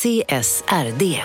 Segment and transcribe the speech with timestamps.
[0.00, 1.22] CSRD.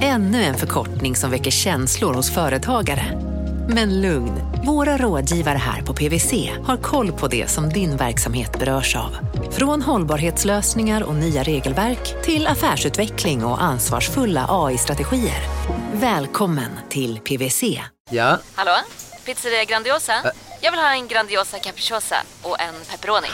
[0.00, 3.20] Ännu en förkortning som väcker känslor hos företagare.
[3.68, 4.32] Men lugn,
[4.66, 9.16] våra rådgivare här på PWC har koll på det som din verksamhet berörs av.
[9.50, 15.42] Från hållbarhetslösningar och nya regelverk till affärsutveckling och ansvarsfulla AI-strategier.
[15.92, 17.80] Välkommen till PWC.
[18.10, 18.76] Ja, Hallå?
[19.26, 20.12] Pizzeria Grandiosa?
[20.60, 23.26] Jag vill ha en Grandiosa capriciosa och en pepperoni.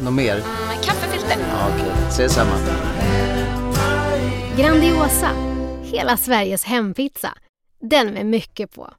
[0.00, 0.36] något mer?
[0.68, 1.36] Med kaffefilter.
[1.38, 2.52] Ja, Okej, ses samma.
[4.60, 5.30] Grandiosa,
[5.82, 7.28] hela Sveriges hempizza.
[7.82, 8.90] Den med mycket på.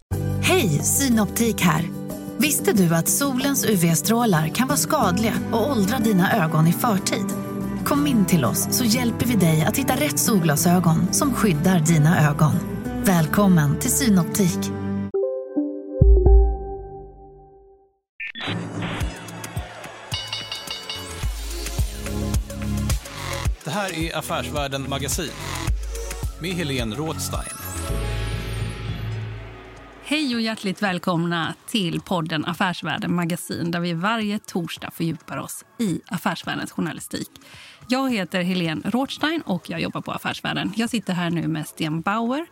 [0.43, 1.89] Hej, Synoptik här.
[2.37, 7.25] Visste du att solens UV-strålar kan vara skadliga och åldra dina ögon i förtid?
[7.85, 12.29] Kom in till oss så hjälper vi dig att hitta rätt solglasögon som skyddar dina
[12.29, 12.53] ögon.
[13.03, 14.80] Välkommen till Synoptik.
[23.71, 25.31] Det här är Affärsvärlden Magasin
[26.41, 27.57] med Helene Rådstein.
[30.03, 36.01] Hej och hjärtligt välkomna till podden Affärsvärlden Magasin där vi varje torsdag fördjupar oss i
[36.07, 37.29] affärsvärldens journalistik.
[37.87, 40.73] Jag heter Helene Rothstein och jag jobbar på Affärsvärlden.
[40.75, 42.45] Jag sitter här nu med Sten Bauer.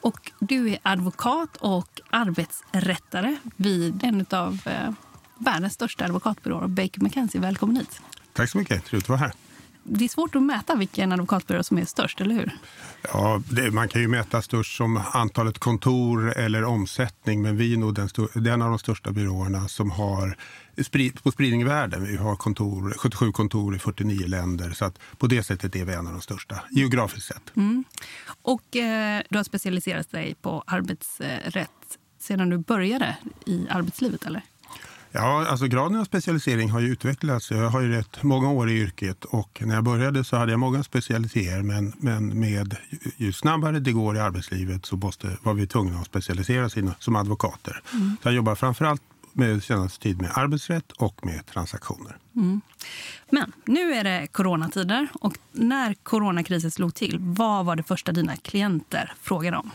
[0.00, 4.92] Och du är advokat och arbetsrättare vid en av eh,
[5.38, 7.40] världens största advokatbyråer, Baker McKenzie.
[7.40, 8.00] Välkommen hit.
[8.32, 8.84] Tack så mycket.
[8.84, 9.32] Trevligt att vara här.
[9.88, 12.50] Det är svårt att mäta vilken advokatbyrå som är störst, eller hur?
[13.02, 17.76] Ja, det, man kan ju mäta störst som antalet kontor eller omsättning, men vi är
[17.76, 20.36] nog den, den av de största byråerna som har
[20.82, 22.04] sprid, på spridning i världen.
[22.04, 25.92] Vi har kontor, 77 kontor i 49 länder, så att på det sättet är vi
[25.92, 27.52] en av de största, geografiskt sett.
[28.42, 31.70] Och eh, du har specialiserat dig på arbetsrätt
[32.18, 34.42] sedan du började i arbetslivet, eller?
[35.18, 37.50] Ja, alltså graden av specialisering har ju utvecklats.
[37.50, 40.60] Jag har ju rätt många år i yrket och när jag började så hade jag
[40.60, 42.76] många specialiteter men, men med
[43.16, 47.16] ju- snabbare det går i arbetslivet så måste, var vi tvungna att specialisera oss som
[47.16, 47.82] advokater.
[48.22, 52.16] Så jag jobbar framförallt med senaste tid med arbetsrätt och med transaktioner.
[53.30, 58.36] Men nu är det coronatider och när coronakrisen slog till, vad var det första dina
[58.36, 59.70] klienter frågade om?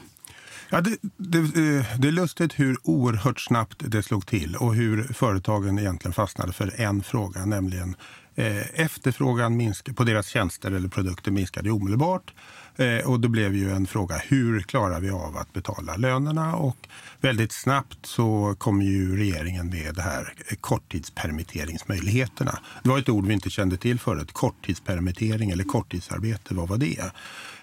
[0.74, 5.04] Ja, det, det, eh, det är lustigt hur oerhört snabbt det slog till och hur
[5.04, 7.96] företagen egentligen fastnade för en fråga, nämligen
[8.36, 12.34] eh, efterfrågan minsk, på deras tjänster eller produkter minskade omedelbart.
[12.76, 16.56] Eh, och det blev ju en fråga, hur klarar vi av att betala lönerna?
[16.56, 16.78] Och
[17.22, 22.60] väldigt snabbt så kom ju regeringen med det här eh, korttidspermitteringsmöjligheterna.
[22.84, 27.12] Det var ett ord vi inte kände till förut, korttidspermittering eller korttidsarbete, vad var det?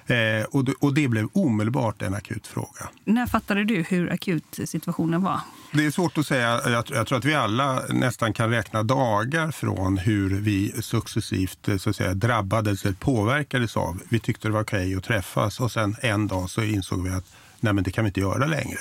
[0.09, 2.89] Eh, och, det och det blev omedelbart en akut fråga.
[3.05, 5.41] När fattade du hur akut situationen var?
[5.73, 6.61] Det är svårt att säga.
[6.71, 11.77] Jag, jag tror att vi alla nästan kan räkna dagar från hur vi successivt eh,
[11.77, 14.03] så att säga, drabbades eller påverkades av.
[14.09, 17.25] Vi tyckte det var okej att träffas och sen en dag så insåg vi att
[17.61, 18.81] nej, men det kan vi inte göra längre.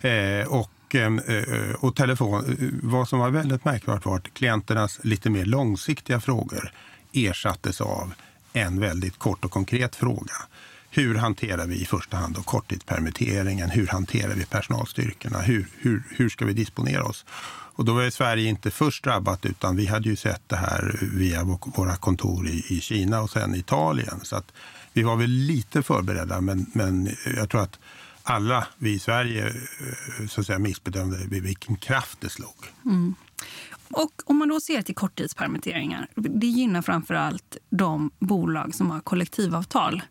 [0.00, 5.30] Eh, och, eh, och telefon, eh, vad som var väldigt märkbart var att klienternas lite
[5.30, 6.72] mer långsiktiga frågor
[7.12, 8.12] ersattes av
[8.52, 10.34] en väldigt kort och konkret fråga.
[10.90, 13.70] Hur hanterar vi i första hand då korttidspermitteringen?
[13.70, 15.38] Hur hanterar vi personalstyrkorna?
[15.38, 17.24] Hur, hur, hur ska vi disponera oss?
[17.80, 21.44] Och då var Sverige inte först drabbat utan vi hade ju sett det här via
[21.64, 24.20] våra kontor i, i Kina och sen Italien.
[24.22, 24.52] Så att
[24.92, 27.78] vi var väl lite förberedda men, men jag tror att
[28.22, 32.56] alla vi i Sverige eh, så att säga, missbedömde vilken kraft det slog.
[32.84, 33.14] Mm.
[33.90, 39.00] Och om man då ser till korttidspermitteringar, det gynnar framför allt de bolag som har
[39.00, 40.02] kollektivavtal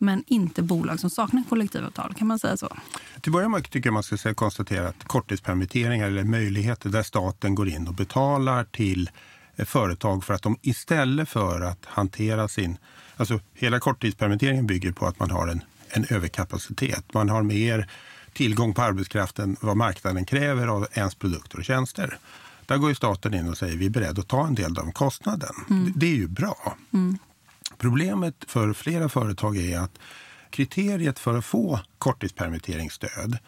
[0.00, 2.14] men inte bolag som saknar kollektivavtal.
[2.14, 2.76] Kan man säga så?
[3.20, 7.68] Till början med tycker jag man ska konstatera att korttidspermitteringar eller möjligheter där staten går
[7.68, 9.10] in och betalar till
[9.56, 12.78] eh, företag för att de istället för att hantera sin...
[13.16, 17.14] Alltså hela korttidspermitteringen bygger på att man har en, en överkapacitet.
[17.14, 17.88] Man har mer
[18.32, 22.18] tillgång på arbetskraften vad marknaden kräver av ens produkter och tjänster.
[22.70, 24.84] Där går ju staten in och säger vi är beredda att ta en del av
[24.84, 25.54] den kostnaden.
[25.68, 26.76] Det, det är ju bra.
[27.78, 29.98] Problemet för flera företag är att
[30.50, 33.38] kriteriet för att få korttidspermitteringsstöd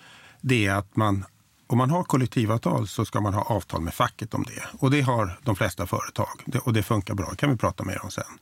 [0.40, 1.24] det är att man,
[1.66, 4.62] om man har kollektivavtal så ska man ha avtal med facket om det.
[4.78, 7.30] Och det har de flesta företag och det funkar bra.
[7.30, 8.38] Det kan vi prata mer om sen.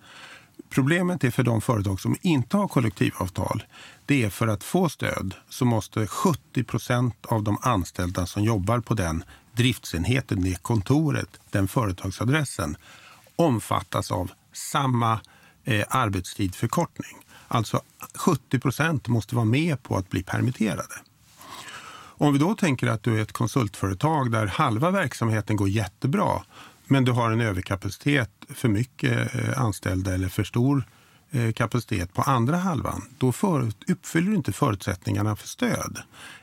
[0.70, 3.62] Problemet är för de företag som inte har kollektivavtal.
[4.06, 8.80] Det är för att få stöd så måste 70 procent av de anställda som jobbar
[8.80, 9.24] på den
[9.60, 12.76] driftsenheten, det kontoret, den företagsadressen
[13.36, 15.20] omfattas av samma
[15.64, 17.16] eh, arbetstidförkortning.
[17.48, 17.82] Alltså
[18.14, 20.94] 70 procent måste vara med på att bli permitterade.
[22.22, 26.42] Om vi då tänker att du är ett konsultföretag där halva verksamheten går jättebra
[26.86, 30.84] men du har en överkapacitet, för mycket eh, anställda eller för stor
[31.32, 35.98] Eh, kapacitet på andra halvan, då för, uppfyller du inte förutsättningarna för stöd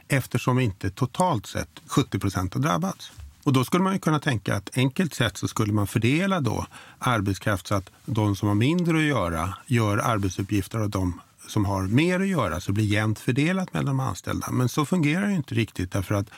[0.07, 3.12] eftersom inte totalt sett 70 procent har drabbats.
[3.44, 6.66] Och då skulle man ju kunna tänka att enkelt sett så skulle man fördela då
[7.00, 11.81] arbetskraft så att de som har mindre att göra gör arbetsuppgifter och de som har
[11.81, 14.51] mer att göra så blir jämnt fördelat mellan de anställda.
[14.51, 16.30] Men så fungerar det inte riktigt därför att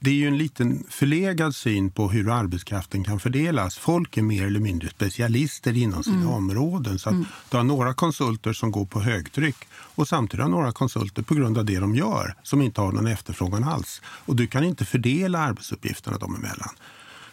[0.00, 3.78] det är ju en liten förlegad syn på hur arbetskraften kan fördelas.
[3.78, 6.28] Folk är mer eller mindre specialister inom sina mm.
[6.30, 6.98] områden.
[6.98, 7.26] Så att mm.
[7.50, 11.58] Du har några konsulter som går på högtryck och samtidigt har några konsulter på grund
[11.58, 14.02] av det de gör som inte har någon efterfrågan alls.
[14.04, 16.70] Och du kan inte fördela arbetsuppgifterna dem emellan.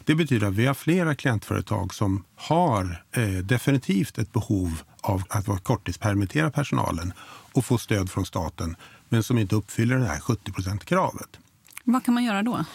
[0.04, 5.64] Det betyder att vi har flera klientföretag som har eh, definitivt ett behov av att
[5.64, 7.14] korttidspermittera personalen
[7.54, 8.76] och få stöd från staten
[9.10, 11.40] men som inte uppfyller det här 70% kravet.
[11.86, 12.66] Vad kan man göra då?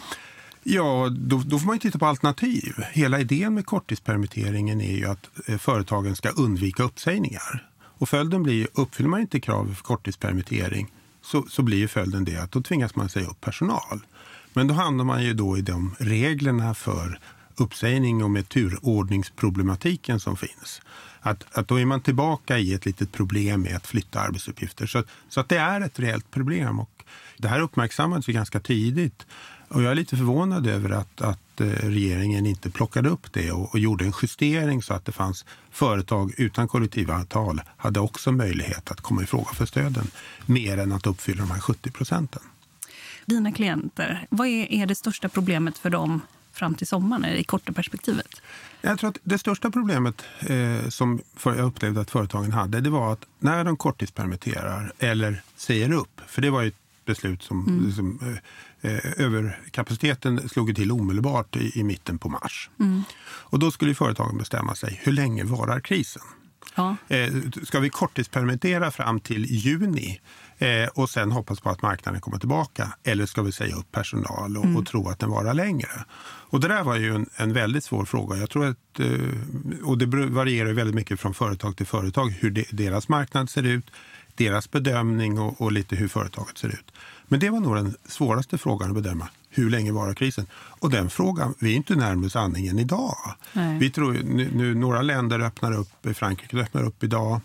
[0.63, 2.73] Ja, då, då, får man titta på alternativ.
[2.91, 7.67] Hela idén med korttidspermitteringen är ju att eh, företagen ska undvika uppsägningar.
[7.83, 10.91] Och följden blir, uppfyller man inte kravet för korttidspermittering
[11.21, 13.99] så, så blir följden det att då tvingas man säga upp personal.
[14.53, 17.19] Men då hamnar man ju då i de reglerna för
[17.55, 20.81] uppsägning och med turordningsproblematiken som finns.
[21.19, 24.87] Att, att då är man tillbaka i ett litet problem med att flytta arbetsuppgifter.
[24.87, 26.79] Så, så att det är ett reellt problem.
[26.79, 27.00] Och
[27.41, 29.25] det här uppmärksammades ganska tidigt.
[29.67, 33.71] Och jag är lite förvånad över att, att eh, regeringen inte plockade upp det och,
[33.71, 39.01] och, gjorde en justering så att det fanns företag utan kollektivavtal hade också möjlighet att
[39.01, 40.07] komma i fråga för stöden
[40.45, 42.41] mer än att uppfylla de här 70 procenten.
[43.25, 46.21] Dina klienter, vad är, är det största problemet för dem
[46.53, 48.41] fram till sommaren i korta perspektivet?
[48.81, 53.13] Jag tror att det största problemet eh, som jag upplevde att företagen hade det var
[53.13, 56.71] att när de korttidspermitterar eller säger upp, för det var ju
[57.05, 57.85] beslut som, mm.
[57.85, 58.19] liksom,
[58.81, 62.69] eh, eh överkapaciteten slog till omedelbart i, i mitten på mars.
[62.79, 63.03] Mm.
[63.23, 66.23] Och då skulle företagen bestämma sig, hur länge varar krisen?
[66.75, 66.95] Ja.
[67.07, 67.33] Eh,
[67.63, 70.21] ska vi korttidspermittera fram till juni
[70.57, 72.93] eh, och sen hoppas på att marknaden kommer tillbaka?
[73.03, 74.77] Eller ska vi säga upp personal och, mm.
[74.77, 76.05] och tro att den varar längre?
[76.23, 78.37] Och det där var ju en, en väldigt svår fråga.
[78.37, 82.65] Jag tror att, eh, och det varierar väldigt mycket från företag till företag hur de,
[82.71, 83.85] deras marknad ser ut,
[84.37, 86.91] deras bedömning och, och, lite hur företaget ser ut.
[87.27, 89.27] Men det var nog den svåraste frågan att bedöma.
[89.49, 90.47] Hur länge varar krisen?
[90.53, 93.15] Och den frågan, vi är inte närmare sanningen idag.
[93.53, 93.79] Nej.
[93.79, 97.41] Vi tror nu, nu, några länder öppnar upp, Frankrike öppnar upp idag.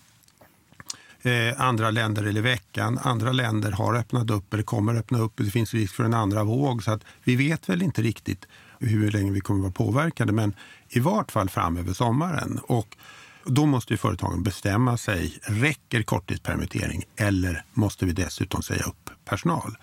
[1.22, 2.98] Eh, andra länder eller veckan.
[3.02, 5.32] Andra länder har öppnat upp eller kommer öppna upp.
[5.36, 6.82] Det finns risk för en andra våg.
[6.82, 8.46] Så att vi vet väl inte riktigt
[8.78, 10.32] hur länge vi kommer att vara påverkade.
[10.32, 10.54] Men
[10.88, 12.60] i vart fall fram över sommaren.
[12.62, 12.96] Och
[13.46, 15.38] då måste ju företagen bestämma sig.
[15.42, 19.76] Räcker korttidspermittering eller måste vi dessutom säga upp personal?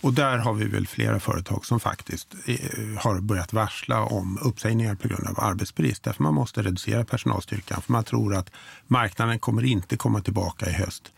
[0.00, 2.56] Och där har vi väl flera företag som faktiskt eh,
[2.98, 6.02] har börjat varsla om uppsägningar på grund av arbetsbrist.
[6.02, 7.82] Därför man måste reducera personalstyrkan.
[7.82, 8.50] För man tror att
[8.86, 11.12] marknaden kommer inte komma tillbaka i höst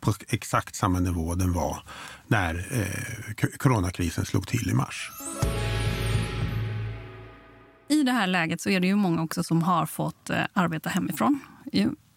[0.00, 1.82] på exakt samma nivå den var
[2.26, 5.10] när eh, coronakrisen slog till i mars.
[7.88, 10.90] I det här läget så är det ju många också som har fått eh, arbeta
[10.90, 11.40] hemifrån.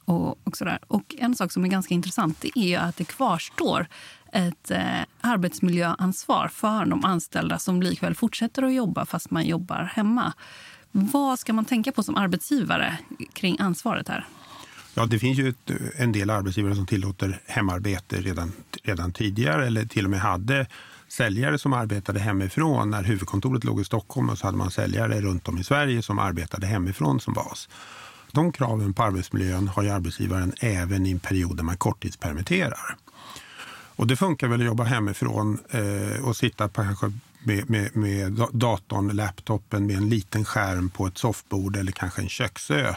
[0.06, 0.80] Och, och, sådär.
[0.88, 3.88] och En sak som är ganska intressant är ju att det kvarstår
[4.34, 10.34] ett eh, arbetsmiljöansvar för de anställda som likväl fortsätter att jobba fast man jobbar hemma.
[10.92, 12.98] Vad ska man tänka på som arbetsgivare
[13.34, 14.28] kring ansvaret här?
[14.94, 18.52] Ja, det finns ju ett, en del arbetsgivare som tillåter hemarbete redan,
[18.84, 20.68] redan tidigare eller till och med hade
[21.10, 22.90] säljare som arbetade hemifrån.
[22.90, 26.20] När huvudkontoret låg i Stockholm och så hade man säljare runt om i Sverige som
[26.20, 27.70] arbetade hemifrån som bas.
[28.32, 32.98] De kraven på arbetsmiljön har ju arbetsgivaren även i en period där man korttidspermitterar.
[33.96, 37.12] Och det funkar väl att jobba hemifrån eh, och sitta på kanske
[37.44, 42.30] med, med, med datorn, laptopen med en liten skärm på ett soffbord eller kanske en
[42.30, 42.96] köksö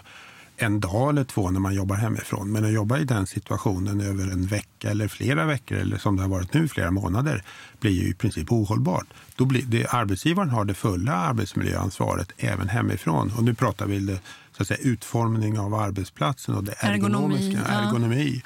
[0.63, 2.53] en dag eller två när man jobbar hemifrån.
[2.53, 6.23] Men att jobba i den situationen över en vecka eller flera veckor eller som det
[6.23, 7.45] har varit nu flera månader
[7.81, 9.07] blir ju i princip ohållbart.
[9.37, 13.33] Då blir det, arbetsgivaren har det fulla arbetsmiljöansvaret även hemifrån.
[13.37, 14.21] Och nu pratar vi det,
[14.57, 18.17] så att säga, utformning av arbetsplatsen och det ergonomiska, ergonomi.
[18.17, 18.43] ergonomi.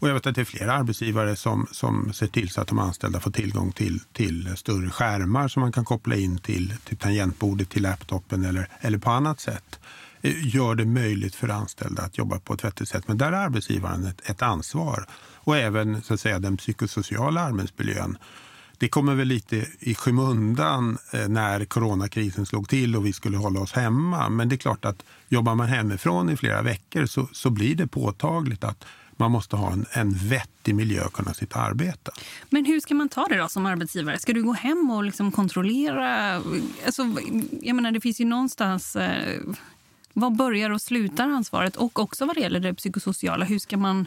[0.00, 2.78] Och jag vet att det är flera arbetsgivare som, som ser till så att de
[2.78, 7.70] anställda får tillgång till, till större skärmar som man kan koppla in till, till tangentbordet,
[7.70, 9.80] till laptopen eller, eller på annat sätt
[10.22, 13.08] Eh, gör det möjligt för anställda att jobba på ett vettigt sätt.
[13.08, 15.06] Men där har arbetsgivaren ett, ett ansvar.
[15.34, 18.18] Och även så att säga, den psykosociala arbetsmiljön.
[18.78, 23.60] Det kommer väl lite i skymundan eh, när coronakrisen slog till och vi skulle hålla
[23.60, 24.28] oss hemma.
[24.28, 27.86] Men det är klart att jobbar man hemifrån i flera veckor så, så blir det
[27.86, 28.84] påtagligt att
[29.16, 32.12] man måste ha en, en vettig miljö att kunna sitta och arbeta.
[32.50, 34.18] Men hur ska man ta det då som arbetsgivare?
[34.18, 36.36] Ska du gå hem och liksom kontrollera?
[36.86, 37.02] Alltså,
[37.60, 38.96] jag menar, det finns ju någonstans...
[38.96, 39.40] Eh,
[40.20, 41.76] var börjar och slutar ansvaret?
[41.76, 44.06] Och också vad det gäller det psykosociala, hur ska man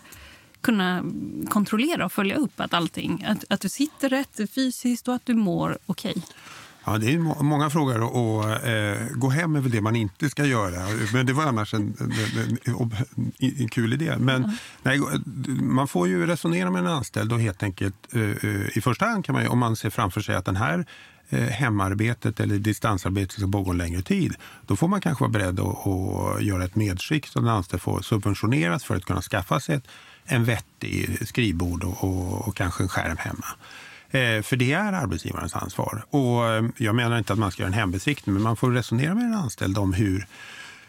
[0.62, 1.04] kunna
[1.50, 5.34] kontrollera och följa upp att allting, att, att du sitter rätt fysiskt och att du
[5.34, 6.12] mår okej?
[6.12, 6.24] Okay?
[6.86, 10.46] Ja, det är många frågor och eh, gå hem är väl det man inte ska
[10.46, 10.88] göra.
[11.14, 12.12] Men det var annars en, en,
[13.40, 14.16] en, en kul idé.
[14.20, 14.52] Men mm.
[14.84, 15.00] nej,
[15.62, 19.26] man får ju resonera med en anställd och helt enkelt eh, eh, i första hand
[19.26, 20.86] kan man om man ser framför sig att den här
[21.30, 24.36] eh, hemarbetet eller distansarbetet ska pågå en längre tid,
[24.66, 28.02] då får man kanske vara beredd att, att göra ett medskick att den anställd får
[28.02, 29.88] subventioneras för att kunna skaffa sig ett,
[30.26, 33.46] en vettig skrivbord och, och, och kanske en skärm hemma.
[34.14, 36.06] Eh, för det är arbetsgivarens ansvar.
[36.10, 39.16] Och eh, jag menar inte att man ska göra en hembesiktning, men man får resonera
[39.16, 40.28] med den anställda om hur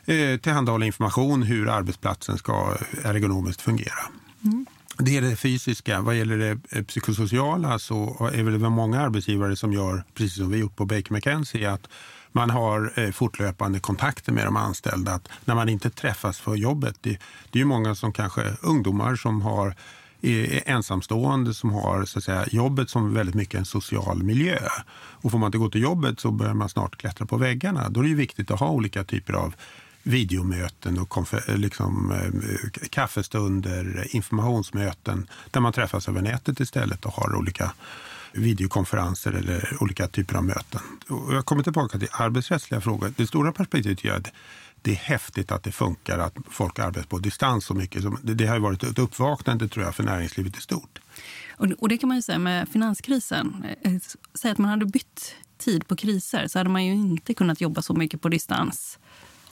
[0.04, 3.99] eh, tillhandahålla information hur arbetsplatsen ska ergonomiskt fungera.
[4.45, 4.66] Mm.
[4.99, 6.00] Det gäller det fysiska.
[6.00, 10.59] Vad gäller det psykosociala så är det väl många arbetsgivare som gör, precis som vi
[10.59, 11.88] gjort på Baker McKenzie, att
[12.33, 15.12] man har fortlöpande kontakter med de anställda.
[15.12, 17.11] Att när man inte träffas för jobbet, det,
[17.50, 19.75] det är ju många som kanske ungdomar som har
[20.66, 24.59] ensamstående som har så att säga, jobbet som väldigt mycket en social miljö.
[24.95, 27.88] Och får man inte gå till jobbet så börjar man snart klättra på väggarna.
[27.88, 29.54] Då är det ju viktigt att ha olika typer av
[30.02, 37.73] videomöten och liksom, eh, kaffestunder, informationsmöten där man träffas över nätet istället och har olika
[38.33, 40.81] videokonferenser eller olika typer av möten.
[41.09, 43.12] Och jag kommer tillbaka till arbetsrättsliga frågor.
[43.16, 44.33] Det stora perspektivet är att
[44.85, 48.03] det är häftigt att det funkar att folk arbetar på distans så mycket.
[48.23, 51.00] Det har varit ett uppvaknande tror jag för näringslivet i stort.
[51.79, 53.67] Och det kan man ju säga med finanskrisen.
[53.83, 53.93] Eh,
[54.35, 57.83] säg att man hade bytt tid på kriser så hade man ju inte kunnat jobba
[57.83, 58.99] så mycket på distans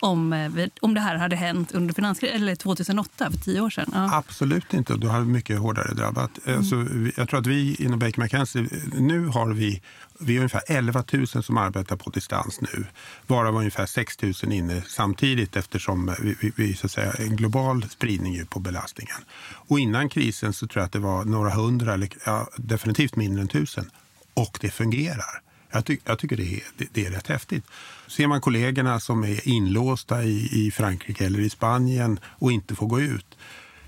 [0.03, 3.91] om, eh, om det här hade hänt under finanskrisen, eller 2008, för tio år sedan?
[3.93, 4.17] Ja.
[4.17, 4.95] Absolut inte.
[4.95, 6.31] Då hade mycket hårdare drabbat.
[6.45, 6.59] Mm.
[6.59, 9.83] Alltså, jag tror att vi inom Baker McKenzie, nu har vi,
[10.21, 12.87] vi är ungefär 11 000 som arbetar på distans nu.
[13.27, 17.83] Varav ungefär 6 000 inne samtidigt eftersom vi, vi, vi så att säga, en global
[17.89, 19.19] spridning på belastningen.
[19.69, 23.43] Och innan krisen så tror jag att det var några hundra, eller ja, definitivt mindre
[23.43, 23.91] än tusen.
[24.35, 25.43] Och det fungerar.
[25.73, 27.65] Jag, ty jag tycker det är, det, det, är rätt häftigt.
[28.07, 32.87] Ser man kollegorna som är inlåsta i, i Frankrike eller i Spanien och inte får
[32.87, 33.27] gå ut.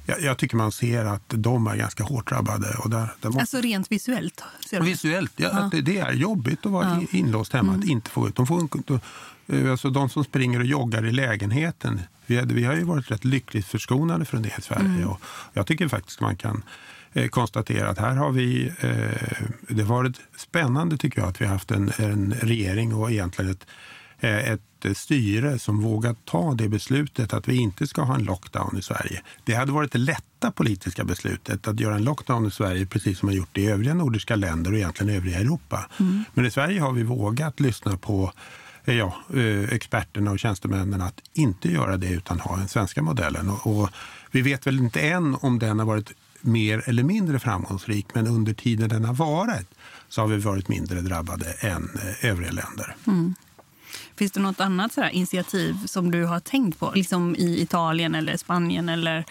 [0.06, 2.76] Jag, jag tycker man ser att de är ganska hårt drabbade.
[2.78, 3.40] Och där, där måste...
[3.40, 4.42] Alltså rent visuellt?
[4.80, 5.68] Visuellt, ja, ja.
[5.72, 7.18] Det, det, är jobbigt att vara ja.
[7.18, 7.80] inlåst hemma, mm.
[7.80, 8.36] att inte få ut.
[8.36, 12.00] De, får, de, alltså de som springer och joggar i lägenheten.
[12.26, 14.86] Vi, vi har ju varit rätt lyckligt förskonade från det i Sverige.
[14.86, 15.08] Mm.
[15.08, 15.20] Och
[15.52, 16.62] jag tycker faktiskt man kan
[17.16, 21.44] Eh, konstatera att här har vi, eh, det har varit spännande tycker jag att vi
[21.44, 23.66] har haft en, en regering och egentligen ett,
[24.20, 24.60] eh, ett
[24.96, 29.22] styre som vågat ta det beslutet att vi inte ska ha en lockdown i Sverige.
[29.44, 33.26] Det hade varit det lätta politiska beslutet att göra en lockdown i Sverige precis som
[33.26, 35.90] man gjort i övriga nordiska länder och egentligen övriga Europa.
[36.00, 36.24] Mm.
[36.34, 38.32] Men i Sverige har vi vågat lyssna på
[38.84, 39.14] ja,
[39.70, 43.50] experterna och tjänstemännen att inte göra det utan ha den svenska modellen.
[43.50, 43.90] Och, och
[44.30, 46.12] vi vet väl inte än om den har varit
[46.44, 49.68] mer eller mindre framgångsrik men under tiden den har varit
[50.08, 52.96] så har vi varit mindre drabbade än eh, övriga länder.
[53.06, 53.34] Mm.
[54.16, 56.92] Finns det något annat så initiativ som du har tänkt på?
[56.94, 58.88] Liksom i Italien eller Spanien?
[58.88, 59.24] Eller...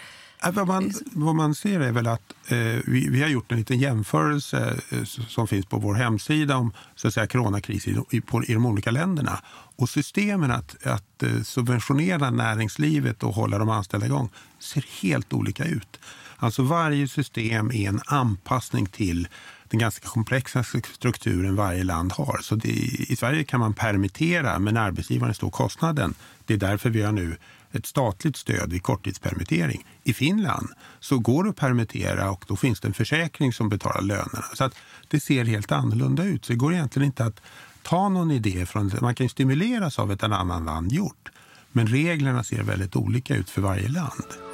[0.52, 2.56] Vad man, vad man ser är väl att eh,
[2.86, 7.08] vi, vi, har gjort en liten jämförelse eh, som finns på vår hemsida om så
[7.08, 9.38] att säga, coronakris i, i, på, i de olika länderna.
[9.76, 14.28] Och systemen att, att eh, subventionera näringslivet och hålla de anställda igång
[14.58, 15.98] ser helt olika ut.
[16.36, 19.28] Alltså varje system är en anpassning till
[19.68, 20.64] den ganska komplexa
[20.94, 22.38] strukturen varje land har.
[22.42, 22.68] Så det,
[23.08, 26.14] I Sverige kan man permittera, men arbetsgivaren står kostnaden.
[26.46, 27.36] Det är därför vi har nu
[27.72, 29.86] ett statligt stöd vid korttidspermittering.
[30.02, 30.68] I Finland
[31.00, 34.44] så går det att permittera och då finns det en försäkring som betalar lönerna.
[34.54, 34.74] Så att
[35.08, 36.44] det ser helt annorlunda ut.
[36.44, 37.40] Så det går egentligen inte att
[37.82, 38.92] ta någon idé från...
[39.00, 41.28] Man kan stimuleras av ett annat land gjort.
[41.72, 44.53] Men reglerna ser väldigt olika ut för varje land.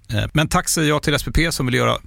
[0.13, 1.97] Eh, men tack säger jag till SPP som vill göra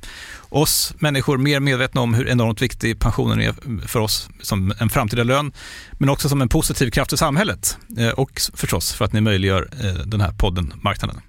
[0.49, 5.25] oss människor mer medvetna om hur enormt viktig pensionen är för oss som en framtida
[5.25, 5.53] lön,
[5.99, 9.69] men också som en positiv kraft i samhället eh, och förstås för att ni möjliggör
[9.85, 11.21] eh, den här podden Marknaden.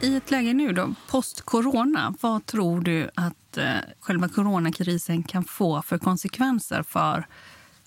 [0.00, 3.58] I ett läge nu då, post-corona, vad tror du att
[4.00, 7.26] själva coronakrisen kan få för konsekvenser för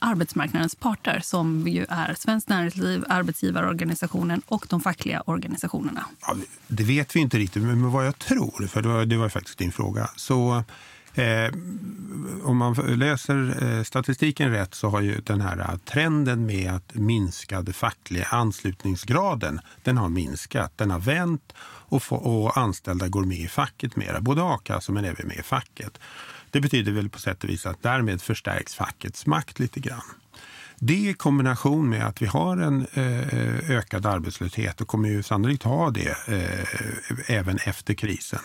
[0.06, 6.06] arbetsmarknadens parter som ju är Svenskt Näringsliv, arbetsgivarorganisationen och de fackliga organisationerna?
[6.22, 6.36] Ja,
[6.68, 9.58] det vet vi inte riktigt, men vad jag tror, för det var, det var faktiskt
[9.58, 10.64] din fråga, så
[11.18, 11.52] Eh,
[12.44, 17.74] om man läser eh, statistiken rätt så har ju den här trenden med att minskade
[17.74, 20.72] fackliga anslutningsgraden, den har minskat.
[20.76, 21.54] Den har vänt
[21.88, 25.44] och, få, och anställda går med i facket mera, både a-kassa men även med i
[25.44, 26.00] facket.
[26.56, 30.02] Det betyder väl på sätt och vis att därmed förstärks fackets makt lite grann.
[30.76, 35.64] Det i kombination med att vi har en eh, ökad arbetslöshet och kommer ju sannolikt
[35.64, 38.40] ha det eh, även efter krisen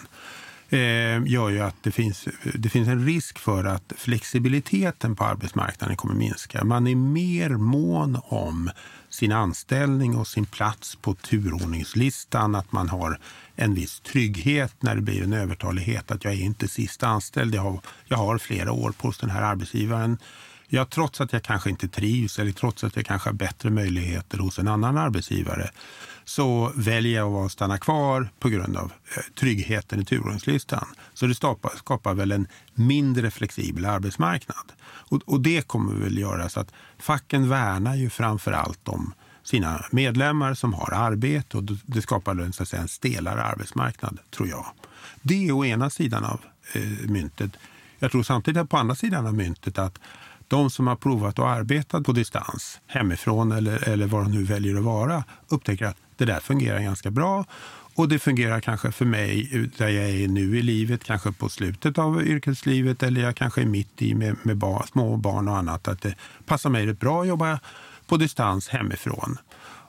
[0.70, 5.96] eh, gör ju att det finns, det finns en risk för att flexibiliteten på arbetsmarknaden
[5.96, 6.64] kommer minska.
[6.64, 8.70] Man är mer mån om
[9.08, 12.54] sin anställning och sin plats på turordningslistan.
[12.54, 13.18] Att man har
[13.56, 16.10] en viss trygghet när det blir en övertalighet.
[16.10, 17.54] Att jag är inte sist anställd.
[17.54, 20.18] Jag har, jag har flera år på den här arbetsgivaren.
[20.68, 24.38] Jag, trots att jag kanske inte trivs eller trots att jag kanske har bättre möjligheter
[24.38, 25.70] hos en annan arbetsgivare
[26.30, 30.86] så väljer jag att stanna kvar på grund av eh, tryggheten i turordningslistan.
[31.14, 34.72] Så det skapar, skapar väl en mindre flexibel arbetsmarknad.
[34.82, 39.84] Och, och, det kommer väl göra så att facken värnar ju framför allt om sina
[39.90, 44.48] medlemmar som har arbete och det skapar en, så att säga, en stelare arbetsmarknad, tror
[44.48, 44.66] jag.
[45.22, 46.40] Det är å ena sidan av
[46.72, 47.50] eh, myntet.
[47.98, 49.98] Jag tror samtidigt på andra sidan av myntet att
[50.50, 54.76] de som har provat att arbeta på distans, hemifrån eller, eller var de nu väljer
[54.76, 57.44] att vara, upptäcker att det där fungerar ganska bra.
[57.94, 61.48] Och det fungerar kanske för mig eh, där jag är nu i livet, kanske på
[61.48, 65.56] slutet av yrkeslivet eller jag kanske är mitt i med, med barn, små barn och
[65.56, 65.88] annat.
[65.88, 66.14] Att det
[66.46, 67.60] passar mig rätt bra att jobba
[68.06, 69.38] på distans hemifrån.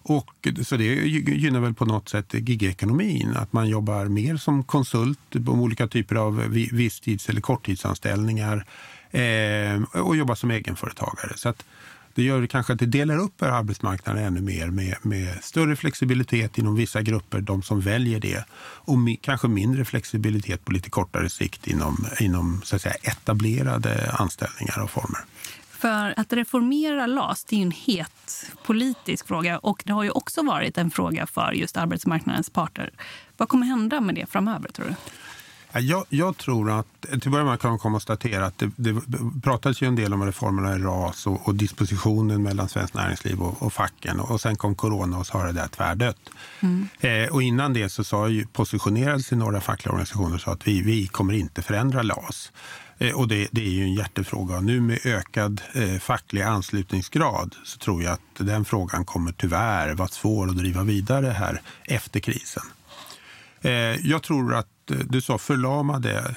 [0.04, 5.20] Och, så det gynnar väl på något sätt gigekonomin, att man jobbar mer som konsult
[5.46, 6.36] på olika typer av
[6.72, 8.66] visstids eller korttidsanställningar
[9.12, 11.38] eh, och jobba som egenföretagare.
[11.38, 11.66] Så att,
[12.16, 16.76] det gör kanske att det delar upp arbetsmarknaden ännu mer med, med större flexibilitet inom
[16.76, 18.46] vissa grupper, de som väljer det.
[18.60, 24.12] Och mi, kanske mindre flexibilitet på lite kortare sikt inom, inom så att säga, etablerade
[24.12, 25.20] anställningar och former.
[25.72, 30.44] För att reformera LAS det är en het politisk fråga och det har ju också
[30.44, 32.92] varit en fråga för just arbetsmarknadens parter.
[33.38, 34.96] Vad kommer hända med det framöver tror du?
[35.74, 39.02] Jag, jag, tror att, till att börja med kan man konstatera att det, det
[39.44, 43.64] pratades ju en del om reformerna i RAS och, och dispositionen mellan svenskt näringsliv och,
[43.64, 44.20] och, facken.
[44.20, 46.30] Och sen kom corona och så har det där tvärdött.
[46.60, 46.88] Mm.
[47.00, 50.68] Eh, och innan det så sa ju, positionerade sig några fackliga organisationer och sa att
[50.68, 52.52] vi, vi kommer inte förändra LAS.
[52.98, 54.60] Eh, och det, det, är ju en hjärtefråga.
[54.60, 60.08] Nu med ökad eh, facklig anslutningsgrad så tror jag att den frågan kommer tyvärr vara
[60.08, 62.64] svår att driva vidare här efter krisen.
[63.62, 63.72] Eh,
[64.08, 66.36] jag tror att du sa förlamade.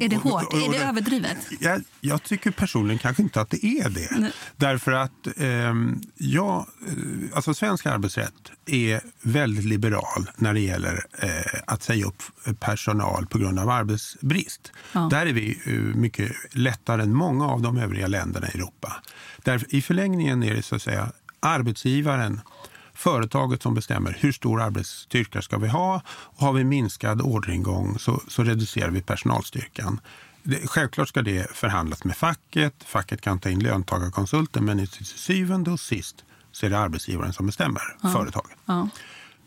[0.00, 0.52] Är det hårt?
[0.52, 1.36] är det överdrivet?
[1.60, 4.18] Jag, jag, tycker personligen kanske inte att det är det.
[4.18, 4.32] Nej.
[4.56, 6.64] Därför att ehm, eh,
[7.34, 12.22] alltså svensk arbetsrätt är väldigt liberal när det gäller eh, att säga upp
[12.60, 14.72] personal på grund av arbetsbrist.
[14.92, 15.08] Ja.
[15.10, 19.02] Där är vi eh, mycket lättare än många av de övriga länderna i Europa.
[19.42, 22.40] Där, I förlängningen är det så att säga arbetsgivaren
[22.94, 26.02] företaget som bestämmer hur stor arbetsstyrka ska vi ha.
[26.06, 30.00] Och har vi minskad orderingång så, så reducerar vi personalstyrkan.
[30.42, 32.74] det, självklart ska det förhandlas med facket.
[32.84, 37.46] Facket kan ta in löntagarkonsulter men till syvende och sist så är det arbetsgivaren som
[37.46, 38.08] bestämmer, ja.
[38.08, 38.56] företaget.
[38.66, 38.88] Ja.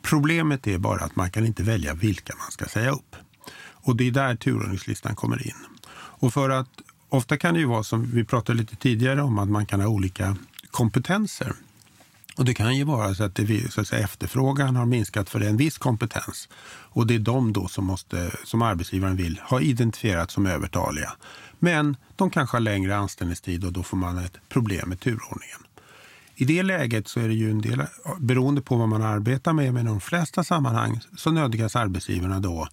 [0.02, 3.16] Problemet är bara att man kan inte välja vilka man ska säga upp.
[3.88, 5.56] Och det är där turordningslistan kommer in.
[6.20, 6.70] Och för att
[7.10, 9.88] ofta kan det ju vara som vi pratade lite tidigare om att man kan ha
[9.88, 10.36] olika
[10.72, 11.54] kompetenser.
[12.38, 15.42] Och det kan ju vara så att, det, så att säga, efterfrågan har minskat för
[15.42, 16.50] en viss kompetens.
[16.68, 21.14] Och det är de då som, måste, som arbetsgivaren vill ha identifierat som övertaliga.
[21.60, 25.60] Men de kanske har längre anställningstid och då får man ett problem med turordningen.
[26.36, 27.84] I det läget så är det ju en del,
[28.20, 32.68] beroende på vad man arbetar med, men i de flesta sammanhang så nödgas arbetsgivarna då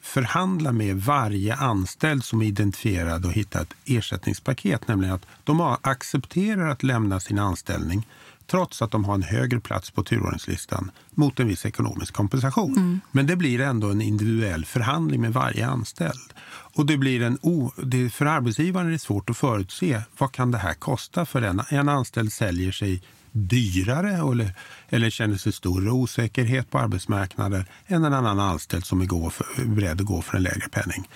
[0.00, 4.88] förhandla med varje anställd som är identifierad och hitta ett ersättningspaket.
[4.88, 8.06] Nämligen att de accepterar att lämna sin anställning
[8.46, 12.76] trots att de har en högre plats på turordningslistan mot en viss ekonomisk kompensation.
[12.76, 13.00] Mm.
[13.12, 16.32] Men det blir ändå en individuell förhandling med varje anställd.
[16.48, 20.50] Och det blir en o, det, för arbetsgivaren är det svårt att förutse vad kan
[20.50, 24.54] det här kosta för en, en anställd säljer sig dyrare eller,
[24.88, 30.00] eller känner sig större osäkerhet på arbetsmarknaden än en annan anställd som är, för, beredd
[30.00, 31.08] att gå för en lägre penning.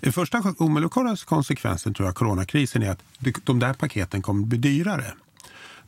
[0.00, 3.02] Den första omedelbara konsekvensen tror jag coronakrisen är att
[3.44, 5.12] de där paketen kommer att bli dyrare.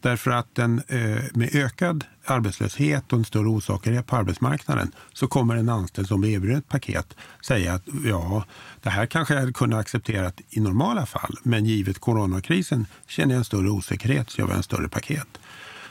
[0.01, 5.57] Därför att den, eh, med ökad arbetslöshet och en större osäkerhet på arbetsmarknaden så kommer
[5.57, 8.45] en anställd som blir erbjuden ett paket säga att ja,
[8.83, 13.39] det här kanske jag hade kunnat acceptera i normala fall, men givet coronakrisen känner jag
[13.39, 15.29] en större osäkerhet så jag vill ha en större paket.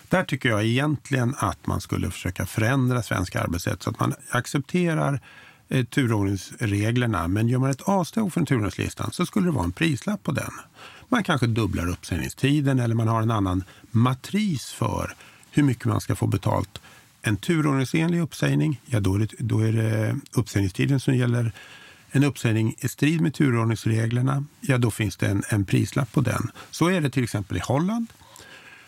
[0.10, 5.22] Där tycker jag egentligen att man skulle försöka förändra svenska arbetssätt så att man accepterar
[5.70, 7.28] eh, turordningsreglerna.
[7.28, 10.52] Men gör man ett avsteg från turordningslistan så skulle det vara en prislapp på den.
[11.10, 15.16] Man kanske dubblar uppsägningstiden eller man har en annan matris för
[15.52, 16.82] hur mycket man ska få betalt.
[17.22, 21.52] En turordningsenlig uppsägning, ja då är det, då är det uppsägningstiden som gäller.
[22.12, 26.52] En uppsägning i strid med turordningsreglerna, ja då finns det en, en prislapp på den.
[26.72, 28.08] Så är det till exempel i Holland.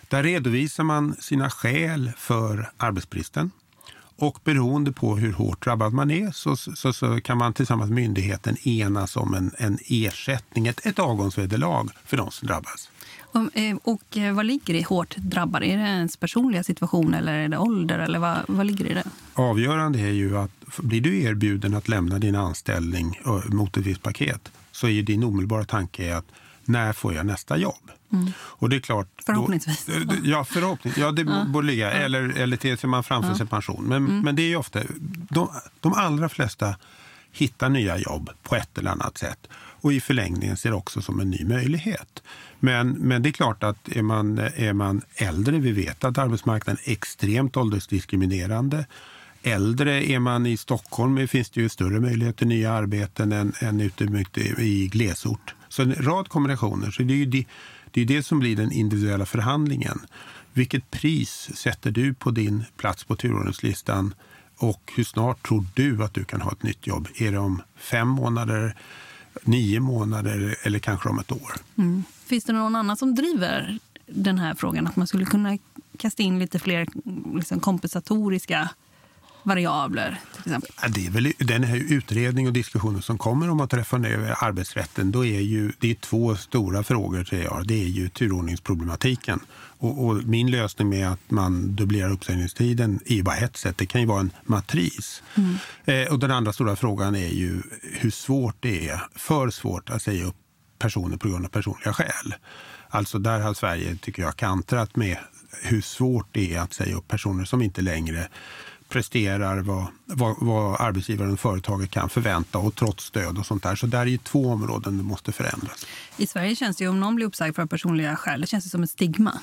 [0.07, 3.51] Där redovisar man sina skäl för arbetsbristen.
[4.19, 7.95] Och beroende på hur hårt drabbad man är så, så, så kan man tillsammans med
[7.95, 12.89] myndigheten enas om en, en ersättning, ett, ett avgångsvederlag för de som drabbas.
[13.31, 15.65] Och, eh, och eh, vad ligger i hårt drabbade?
[15.65, 17.99] Är det ens personliga situation eller är det ålder?
[17.99, 19.03] Eller vad, vad ligger i det?
[19.33, 24.51] Avgörande är ju att blir du erbjuden att lämna din anställning mot ett visst paket
[24.71, 26.25] så är din omedelbara tanke att
[26.65, 27.91] när får jag nästa jobb?
[28.13, 28.31] Mm.
[28.39, 29.85] Och det är klart, förhoppningsvis.
[29.85, 31.01] Då, ja, förhoppningsvis.
[31.03, 31.45] Ja, det ja.
[31.47, 31.85] borde ligga.
[31.85, 31.91] Ja.
[31.91, 33.37] Eller, eller till man framför ja.
[33.37, 33.83] sig pension.
[33.83, 34.21] Men, mm.
[34.21, 34.79] men det är ofta,
[35.29, 36.75] de, de allra flesta
[37.31, 39.47] hittar nya jobb på ett eller annat sätt.
[39.81, 42.23] Och i förlängningen ser det också som en ny möjlighet.
[42.59, 46.81] Men, men det är klart att är man, är man äldre, vi vet att arbetsmarknaden
[46.85, 48.85] är extremt åldersdiskriminerande.
[49.43, 53.81] Äldre, är man i Stockholm finns det ju större möjlighet till nya arbeten än, än
[53.81, 54.03] ute
[54.57, 55.55] i glesort.
[55.69, 56.91] Så en rad kombinationer.
[56.91, 57.45] Så det är ju det,
[57.91, 59.99] det, är det som blir den individuella förhandlingen.
[60.53, 64.13] Vilket pris sätter du på din plats på turordningslistan
[64.57, 67.07] och hur snart tror du att du kan ha ett nytt jobb?
[67.15, 68.75] Är det om fem månader,
[69.43, 71.51] nio månader eller kanske om ett år?
[71.77, 72.03] Mm.
[72.25, 74.87] Finns det någon annan som driver den här frågan?
[74.87, 75.57] Att man skulle kunna
[75.97, 76.87] kasta in lite fler
[77.35, 78.69] liksom, kompensatoriska
[79.43, 80.19] variabler?
[80.31, 80.69] till exempel?
[80.81, 85.11] Ja, det är väl den här utredning och diskussionen som kommer om att reformera arbetsrätten.
[85.11, 87.23] Då är ju, det är två stora frågor.
[87.23, 87.67] Tror jag.
[87.67, 89.39] Det är ju turordningsproblematiken.
[89.81, 93.77] Och, och, min lösning med att man dubblerar uppsägningstiden är ju bara ett sätt.
[93.77, 95.23] Det kan ju vara en matris.
[95.35, 95.55] Mm.
[95.85, 100.01] Eh, och den andra stora frågan är ju hur svårt det är, för svårt att
[100.01, 100.35] säga upp
[100.79, 102.35] personer på grund av personliga skäl.
[102.89, 105.17] Alltså där har Sverige, tycker jag, kantrat med
[105.63, 108.27] hur svårt det är att säga upp personer som inte längre
[108.89, 113.75] presterar vad, vad, vad arbetsgivaren och företaget kan förvänta och trots stöd och sånt där.
[113.75, 115.85] Så där är ju två områden det måste förändras.
[116.17, 118.69] I Sverige känns det ju, om någon blir uppsagd för personliga skäl, det känns det
[118.69, 119.39] som ett stigma.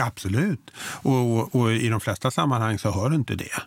[0.00, 0.70] Absolut.
[0.78, 3.62] Och, och, i de flesta sammanhang så hör inte det.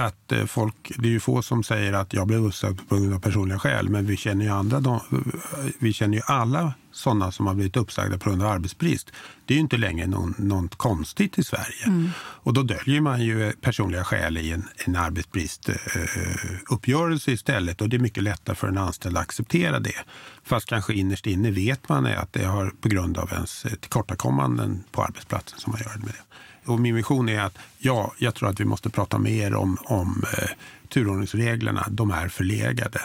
[0.00, 3.14] Att eh, folk, det är ju få som säger att jag blev uppsagd på grund
[3.14, 3.88] av personliga skäl.
[3.88, 5.00] Men vi känner ju, andra,
[5.78, 9.12] vi känner ju alla sådana som har blivit uppsagda på grund av arbetsbrist.
[9.46, 11.84] Det är ju inte längre någon, något konstigt i Sverige.
[11.86, 12.10] Mm.
[12.18, 17.80] Och då döljer man ju personliga skäl i en, en arbetsbristuppgörelse uh, istället.
[17.80, 20.04] Och det är mycket lättare för en anställd att acceptera det.
[20.44, 25.02] Fast kanske innerst inne vet man att det har på grund av ens tillkortakommanden på
[25.02, 26.22] arbetsplatsen som man gör det med det.
[26.66, 30.24] Och min vision är att ja, jag tror att vi måste prata mer om, om
[30.38, 30.48] eh,
[30.88, 31.86] turordningsreglerna.
[31.90, 33.00] De är förlegade.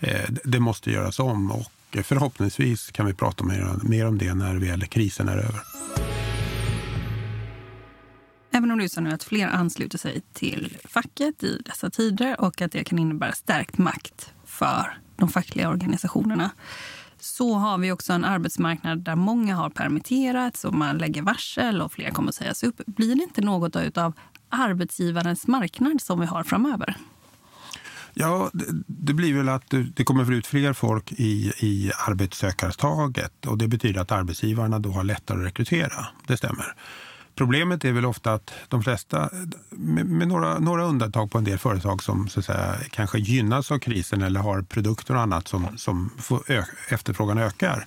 [0.00, 1.66] Eh, det måste göras om och
[2.02, 5.60] förhoppningsvis kan vi prata mer, mer om det när väl krisen är över.
[8.52, 12.62] Även om du sa nu att fler ansluter sig till facket i dessa tider och
[12.62, 16.50] att det kan innebära stärkt makt för de fackliga organisationerna
[17.18, 21.92] så har vi också en arbetsmarknad där många har permitterats och man lägger varsel och
[21.92, 22.80] fler kommer att sägas upp.
[22.86, 24.12] Blir det inte något av
[24.48, 26.96] arbetsgivarens marknad som vi har framöver?
[28.14, 33.58] Ja, det, det blir väl att det kommer ut fler folk i, i arbetssökartaget och
[33.58, 36.06] det betyder att arbetsgivarna då har lättare att rekrytera.
[36.26, 36.74] Det stämmer.
[37.34, 39.30] Problemet är väl ofta att de flesta,
[39.70, 43.72] med, med, några, några undantag på en del företag som så att säga, kanske gynnas
[43.72, 46.10] av krisen eller har produkter och annat som, som
[46.48, 47.86] ö, efterfrågan ökar,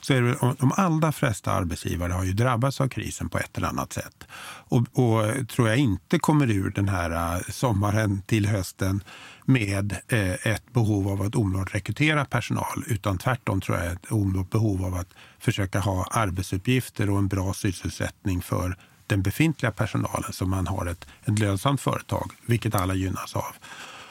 [0.00, 3.68] så är det, de allra flesta arbetsgivare har ju drabbats av krisen på ett eller
[3.68, 4.24] annat sätt.
[4.68, 9.00] Och, och tror jag inte kommer ur den här äh, sommaren till hösten
[9.48, 14.50] med eh, ett behov av att omedelbart rekrytera personal, utan tvärtom tror jag ett omedelbart
[14.50, 20.46] behov av att försöka ha arbetsuppgifter och en bra sysselsättning för den befintliga personalen så
[20.46, 23.54] man har ett, ett lönsamt företag, vilket alla gynnas av.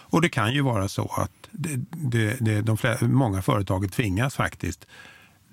[0.07, 4.35] Och det kan ju vara så att det, det, det, de flera, många företag tvingas
[4.35, 4.87] faktiskt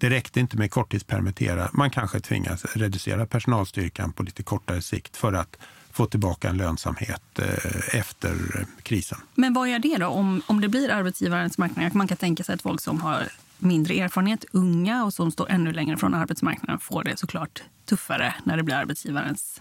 [0.02, 1.70] det räckte inte med korttidspermittera.
[1.72, 5.56] Man kanske tvingas reducera personalstyrkan på lite kortare sikt för att
[5.92, 8.36] få tillbaka en lönsamhet eh, efter
[8.82, 9.18] krisen.
[9.34, 11.94] Men vad är det då om, om det blir arbetsgivarens marknad?
[11.94, 13.28] Man kan tänka sig att folk som har
[13.58, 18.56] mindre erfarenhet, unga och som står ännu längre från arbetsmarknaden får det såklart tuffare när
[18.56, 19.60] det blir arbetsgivarens?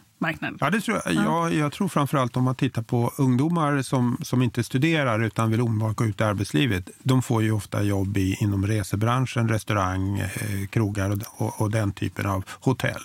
[0.59, 1.13] Ja, det tror jag.
[1.13, 1.23] Ja.
[1.23, 5.61] Jag, jag tror framförallt om man tittar på ungdomar som, som inte studerar utan vill
[5.61, 6.89] omedelbart gå ut i arbetslivet.
[7.03, 11.91] De får ju ofta jobb i, inom resebranschen, restaurang, eh, krogar och, och, och, den
[11.91, 13.01] typen av hotell.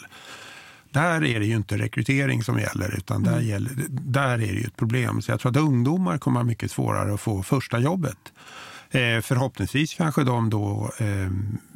[0.97, 3.47] Där är det ju inte rekrytering som gäller, utan där, mm.
[3.47, 5.23] gäller, där är det ju ett problem.
[5.23, 8.19] Så jag tror att ungdomar kommer ha mycket svårare att få första jobbet.
[8.91, 11.31] Eh, förhoppningsvis kanske de då eh,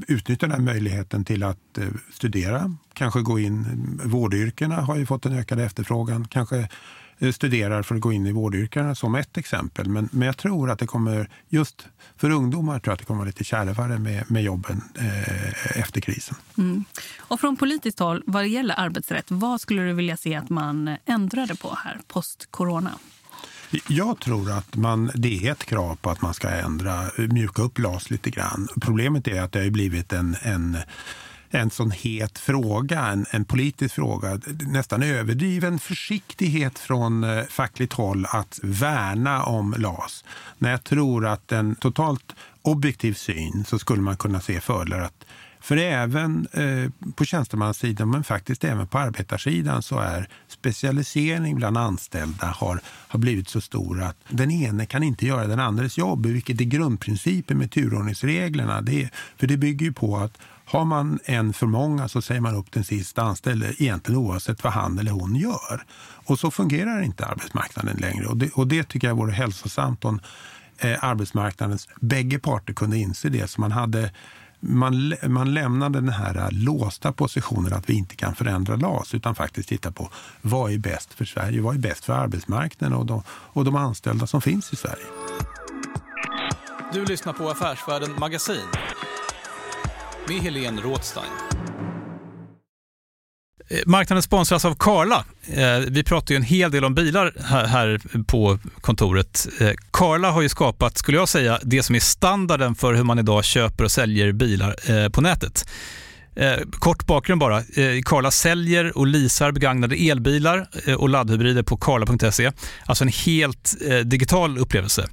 [0.09, 3.67] utnyttjar den möjligheten till att eh, studera, kanske gå in.
[4.05, 6.69] Vårdyrkena har ju fått en ökad efterfrågan, kanske
[7.33, 9.89] studerar för att gå in i vårdyrkena som ett exempel.
[9.89, 13.19] Men, men jag tror att det kommer, just för ungdomar tror jag att det kommer
[13.19, 16.37] vara lite kärvare med, med jobben eh, efter krisen.
[16.59, 16.85] Mm.
[17.19, 20.97] Och från politiskt håll, vad det gäller arbetsrätt, vad skulle du vilja se att man
[21.07, 22.91] ändrade på här post-corona?
[23.89, 27.79] Jag tror att man, det är ett krav på att man ska ändra, mjuka upp
[27.79, 28.69] LAS lite grann.
[28.81, 30.77] Problemet är att det har blivit en, en
[31.51, 34.41] en sån het fråga, en, en, politisk fråga.
[34.61, 40.25] Nästan överdriven försiktighet från eh, fackligt håll att värna om LAS.
[40.59, 45.25] När jag tror att en totalt objektiv syn så skulle man kunna se fördelar att
[45.61, 52.47] för även eh, på tjänstemannasidan, men faktiskt även på arbetarsidan, så är specialisering bland anställda
[52.47, 56.61] har, har blivit så stor att den ene kan inte göra den andres jobb, vilket
[56.61, 58.81] är grundprincipen med turordningsreglerna.
[58.81, 60.39] Det för det bygger ju på att
[60.71, 64.73] har man en för många så säger man upp den sista anställde egentligen oavsett vad
[64.73, 65.85] han eller hon gör.
[66.27, 68.27] Och så fungerar inte arbetsmarknaden längre.
[68.27, 70.21] Och det, och det tycker jag vore hälsosamt om
[70.79, 73.51] eh, arbetsmarknadens bägge parter kunde inse det.
[73.51, 74.11] Så man hade
[74.61, 79.35] man, man lämnade den här eh, låsta positionen att vi inte kan förändra LAS utan
[79.35, 83.23] faktiskt titta på vad är bäst för Sverige, vad är bäst för arbetsmarknaden och de,
[83.29, 85.05] och de anställda som finns i Sverige.
[86.93, 88.67] Du lyssnar på Affärsvärlden Magasin
[90.31, 91.25] med Helene Rådstein.
[93.69, 95.25] Eh, marknaden sponsras av Karla.
[95.53, 97.35] Eh, vi pratar ju en hel del om bilar
[97.67, 99.49] här på kontoret.
[99.61, 103.19] Eh, karla har ju skapat, skulle jag säga, det som är standarden för hur man
[103.19, 105.69] idag köper och säljer bilar på nätet.
[106.73, 107.63] Kort bakgrund bara.
[108.05, 112.53] Karla säljer och leasar begagnade elbilar och laddhybrider på karla.se.
[112.87, 115.09] Alltså en helt digital upplevelse.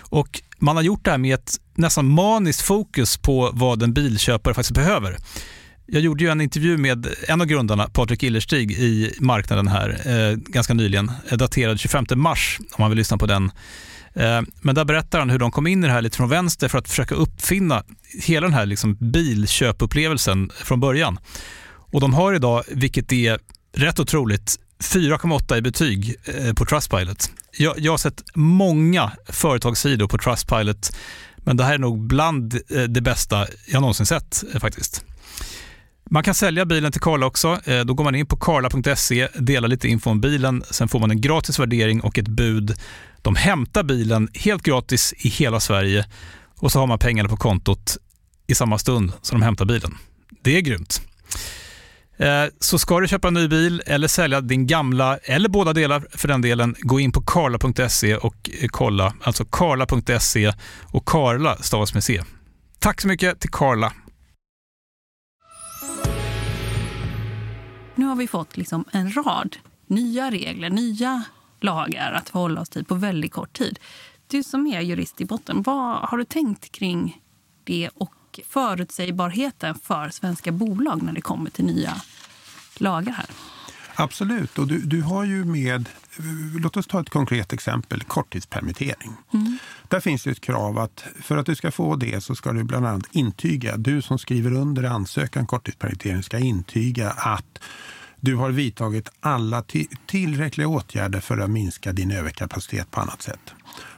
[0.00, 4.54] Och man har gjort det här med ett nästan maniskt fokus på vad en bilköpare
[4.54, 5.16] faktiskt behöver.
[5.86, 10.36] Jag gjorde ju en intervju med en av grundarna, Patrik Illerstig, i marknaden här eh,
[10.36, 13.50] ganska nyligen, eh, daterad 25 mars, om man vill lyssna på den.
[14.14, 16.68] Eh, men där berättar han hur de kom in i det här lite från vänster
[16.68, 17.82] för att försöka uppfinna
[18.22, 21.18] hela den här liksom bilköpupplevelsen från början.
[21.92, 23.38] Och de har idag, vilket är
[23.76, 27.30] rätt otroligt, 4,8 i betyg eh, på Trustpilot.
[27.58, 30.96] Jag, jag har sett många företagssidor på Trustpilot,
[31.36, 35.04] men det här är nog bland eh, det bästa jag någonsin sett eh, faktiskt.
[36.10, 37.60] Man kan sälja bilen till Karla också.
[37.64, 41.10] Eh, då går man in på karla.se, delar lite info om bilen, sen får man
[41.10, 42.74] en gratis värdering och ett bud.
[43.22, 46.06] De hämtar bilen helt gratis i hela Sverige
[46.58, 47.96] och så har man pengarna på kontot
[48.46, 49.98] i samma stund som de hämtar bilen.
[50.42, 51.00] Det är grymt.
[52.22, 56.06] Eh, så ska du köpa en ny bil eller sälja din gamla, eller båda delar
[56.10, 59.14] för den delen, gå in på karla.se och eh, kolla.
[59.22, 60.52] Alltså karla.se
[60.92, 62.22] och Karla stavas med C.
[62.78, 63.92] Tack så mycket till Karla.
[67.94, 69.56] Nu har vi fått liksom en rad
[69.86, 71.22] nya regler, nya
[71.60, 73.78] lagar att förhålla oss till på väldigt kort tid.
[74.26, 77.20] Du som är jurist i botten, vad har du tänkt kring
[77.64, 81.94] det och förutsägbarheten för svenska bolag när det kommer till nya
[82.80, 83.26] lagar här?
[83.94, 84.58] Absolut.
[84.58, 85.88] Och du, du har ju med,
[86.60, 89.12] låt oss ta ett konkret exempel, korttidspermittering.
[89.34, 89.58] Mm.
[89.88, 92.64] Där finns det ett krav att för att du ska få det så ska du
[92.64, 97.58] bland annat intyga, du som skriver under ansökan korttidspermittering ska intyga att
[98.20, 99.64] du har vidtagit alla
[100.06, 103.54] tillräckliga åtgärder för att minska din överkapacitet på annat sätt.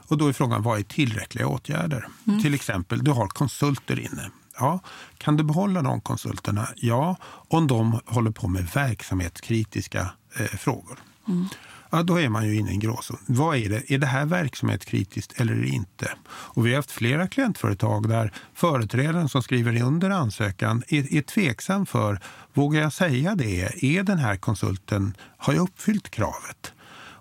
[0.07, 2.07] Och då är frågan, vad är tillräckliga åtgärder?
[2.27, 2.41] Mm.
[2.41, 4.31] Till exempel, du har konsulter inne.
[4.59, 4.79] Ja,
[5.17, 6.67] kan du behålla de konsulterna?
[6.75, 7.15] Ja,
[7.47, 10.99] om de håller på med verksamhetskritiska eh, frågor.
[11.27, 11.47] Mm.
[11.89, 13.17] Ja, då är man ju inne i en gråzon.
[13.25, 13.91] Vad är det?
[13.91, 16.11] Är det här verksamhetskritiskt eller inte?
[16.27, 21.85] Och vi har haft flera klientföretag där företrädaren som skriver under ansökan är, är tveksam
[21.85, 22.19] för,
[22.53, 23.85] vågar jag säga det?
[23.85, 26.73] Är den här konsulten, har jag uppfyllt kravet?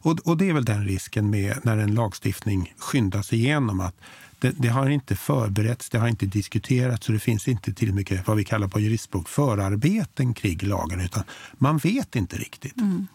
[0.04, 3.96] Och, och det är väl den risken med när en lagstiftning skyndas igenom att
[4.38, 8.26] det, det, har inte förberetts, det har inte diskuterats och det finns inte till mycket
[8.26, 12.76] vad vi kallar på juristspråk förarbeten kring lagen utan man vet inte riktigt.
[12.76, 13.06] Mm.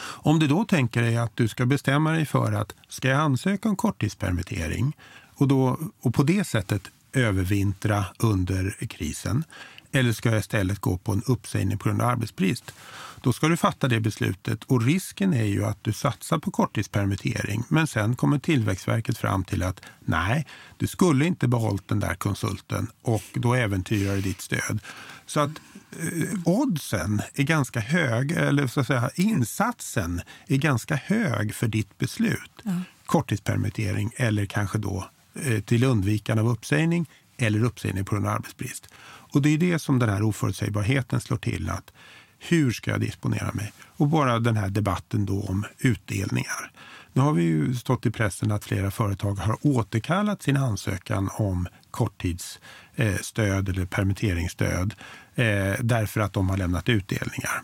[0.00, 3.68] Om du då tänker dig att du ska bestämma dig för att ska jag ansöka
[3.68, 4.96] om korttidspermittering
[5.34, 9.44] och, då, och på det sättet övervintra under krisen
[9.94, 12.72] eller ska jag istället gå på en uppsägning på grund av arbetsbrist?
[13.20, 17.64] Då ska du fatta det beslutet och risken är ju att du satsar på korttidspermittering
[17.68, 22.90] men sen kommer Tillväxtverket fram till att nej, du skulle inte behållit den där konsulten
[23.02, 24.80] och då äventyrar du ditt stöd.
[25.26, 25.50] Så att
[26.00, 31.98] eh, oddsen är ganska hög, eller så att säga insatsen är ganska hög för ditt
[31.98, 32.52] beslut.
[32.62, 32.72] Ja.
[33.06, 38.88] Korttidspermittering eller kanske då eh, till undvikande av uppsägning eller uppsägning på grund av arbetsbrist.
[39.34, 41.70] Och det är det som den här oförutsägbarheten slår till.
[41.70, 41.92] att
[42.38, 43.72] Hur ska jag disponera mig?
[43.96, 46.70] Och bara den här debatten då om utdelningar.
[47.12, 51.66] Nu har vi ju stått i pressen att flera företag har återkallat sin ansökan om
[51.90, 54.94] korttidsstöd eh, eller permitteringsstöd
[55.34, 57.62] eh, därför att de har lämnat utdelningar.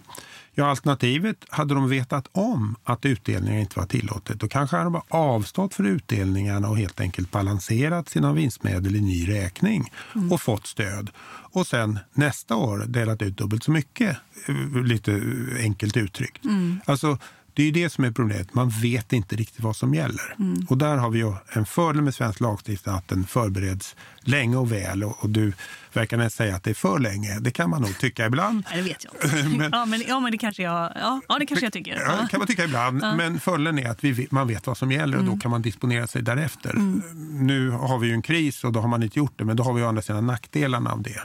[0.54, 4.92] Ja, alternativet, hade de vetat om att utdelningar inte var tillåtet, då kanske hade de
[4.92, 10.32] bara avstått för utdelningarna och helt enkelt balanserat sina vinstmedel i ny räkning mm.
[10.32, 11.10] och fått stöd.
[11.52, 14.16] Och sen nästa år delat ut dubbelt så mycket,
[14.48, 15.22] eh, lite
[15.58, 16.44] enkelt uttryckt.
[16.44, 16.80] Mm.
[16.84, 17.18] Alltså,
[17.60, 18.54] det är det som är problemet.
[18.54, 20.34] Man vet inte riktigt vad som gäller.
[20.38, 20.66] Mm.
[20.68, 25.04] Och där har vi en fördel med svensk lagstiftning att den förbereds länge och väl.
[25.04, 25.52] Och, och du
[25.92, 27.38] verkar nästan säga att det är för länge.
[27.40, 28.64] Det kan man nog tycka ibland.
[28.70, 29.48] Nej, det vet jag inte.
[29.58, 32.02] men, ja, men, ja, men det kanske jag, ja, ja, det kanske jag tycker.
[32.06, 33.02] Ja, kan man tycka ibland.
[33.02, 33.14] Ja.
[33.14, 35.34] Men fördelen är att vi, man vet vad som gäller och mm.
[35.34, 36.70] då kan man disponera sig därefter.
[36.70, 37.02] Mm.
[37.46, 39.44] Nu har vi ju en kris och då har man inte gjort det.
[39.44, 41.20] Men då har vi å andra sidan nackdelarna av det.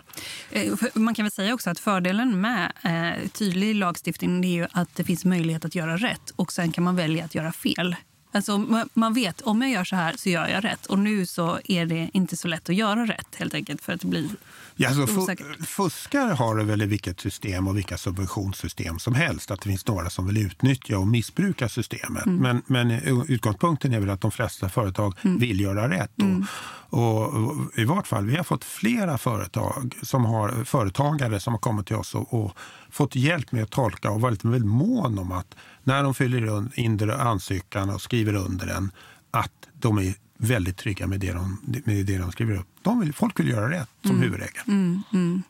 [0.52, 4.96] Eh, man kan väl säga också att fördelen med eh, tydlig lagstiftning är ju att
[4.96, 7.96] det finns möjlighet att göra rätt och sen kan man välja att göra fel.
[8.32, 10.86] Alltså, man vet om jag gör så här så gör jag rätt.
[10.86, 14.02] Och nu så är det inte så lätt att göra rätt helt enkelt för att
[14.02, 14.30] det blir
[14.76, 15.36] ja, alltså.
[15.66, 19.52] Fuskare har det väl i vilket system och vilka subventionssystem som helst.
[19.52, 22.26] Att det finns några som vill utnyttja och missbruka systemet.
[22.26, 22.42] Mm.
[22.42, 22.92] Men, men
[23.28, 25.40] utgångspunkten är väl att de flesta företag mm.
[25.40, 26.22] vill göra rätt.
[26.22, 26.46] Mm.
[26.90, 31.60] Och, och, I vart fall, vi har fått flera företag som har, företagare som har
[31.60, 32.58] kommit till oss och, och
[32.90, 37.12] fått hjälp med att tolka och varit väldigt mån om att när de fyller in
[37.12, 38.92] ansökan och skriver under den,
[39.32, 42.68] att de är väldigt trygga med det de, med det de skriver upp.
[42.82, 44.22] De vill, folk vill göra rätt som mm.
[44.22, 44.64] huvudregel.
[44.68, 45.44] Mm, mm.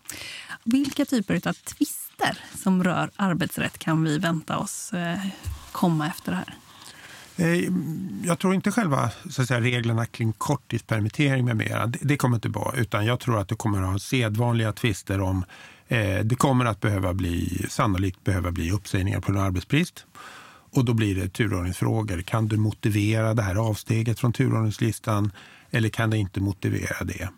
[0.63, 5.19] Vilka typer av tvister som rör arbetsrätt kan vi vänta oss eh,
[5.71, 6.55] komma efter det här?
[7.37, 7.69] Eh,
[8.23, 12.35] jag tror inte själva så att säga, reglerna kring korttidspermittering med mera, det, det kommer
[12.35, 15.45] inte vara, utan jag tror att det kommer att ha sedvanliga tvister om
[15.87, 20.05] Eh, det kommer att behöva bli, sannolikt behöva bli uppsägningar på en arbetsbrist.
[20.75, 22.21] Och då blir det turordningsfrågor.
[22.21, 25.31] Kan du motivera det här avsteget från turordningslistan
[25.71, 27.29] eller kan du inte motivera det?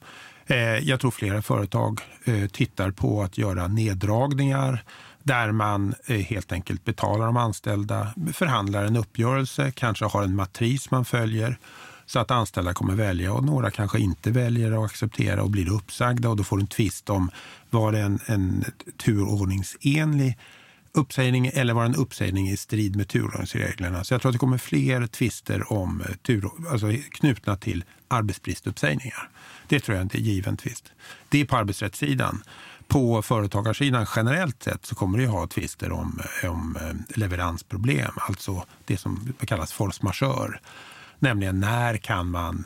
[0.47, 4.84] Eh, jag tror flera företag eh, tittar på att göra neddragningar
[5.23, 10.91] där man eh, helt enkelt betalar de anställda, förhandlar en uppgörelse, kanske har en matris
[10.91, 11.58] man följer
[12.06, 16.30] så att anställda kommer välja och några kanske inte väljer att acceptera och blir uppsagda
[16.30, 17.32] och då får du en tvist om
[17.70, 18.66] var det en, en
[19.05, 20.38] turordningsenlig
[20.98, 24.04] uppsägning eller var en uppsägning i strid med turordningsreglerna.
[24.04, 29.30] Så jag tror att det kommer fler tvister om eh, tur, alltså knutna till arbetsbristuppsägningar.
[29.68, 30.91] Det tror jag inte är given tvist.
[31.30, 32.43] Det är på arbetsrättssidan.
[32.88, 38.12] På företagarsidan generellt sett så kommer det ju ha tvister om, eh, om eh, leveransproblem,
[38.16, 40.60] alltså det som kallas force majeure.
[41.20, 42.65] Nämligen när kan man